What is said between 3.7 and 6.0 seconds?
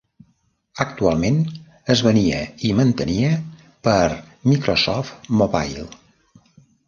per Microsoft Mobile.